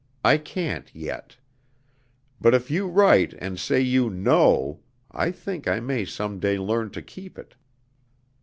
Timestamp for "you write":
2.71-3.35